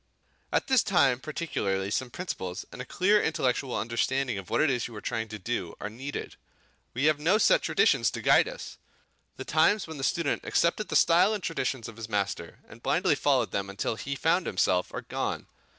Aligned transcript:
At 0.51 0.65
this 0.65 0.81
time 0.81 1.19
particularly 1.19 1.91
some 1.91 2.09
principles, 2.09 2.65
and 2.71 2.81
a 2.81 2.85
clear 2.85 3.21
intellectual 3.21 3.75
understanding 3.75 4.39
of 4.39 4.49
what 4.49 4.59
it 4.59 4.71
is 4.71 4.87
you 4.87 4.95
are 4.95 4.99
trying 4.99 5.27
to 5.27 5.37
do, 5.37 5.75
are 5.79 5.91
needed. 5.91 6.37
We 6.95 7.03
have 7.05 7.19
no 7.19 7.37
set 7.37 7.61
traditions 7.61 8.09
to 8.09 8.21
guide 8.23 8.47
us. 8.47 8.79
The 9.37 9.45
times 9.45 9.85
when 9.85 9.97
the 9.99 10.03
student 10.03 10.43
accepted 10.43 10.87
the 10.87 10.95
style 10.95 11.35
and 11.35 11.43
traditions 11.43 11.87
of 11.87 11.97
his 11.97 12.09
master 12.09 12.61
and 12.67 12.81
blindly 12.81 13.13
followed 13.13 13.51
them 13.51 13.69
until 13.69 13.93
he 13.95 14.15
found 14.15 14.47
himself, 14.47 14.91
are 14.91 15.03
gone. 15.03 15.45